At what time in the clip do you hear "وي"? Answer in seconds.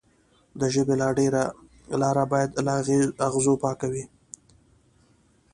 3.93-4.03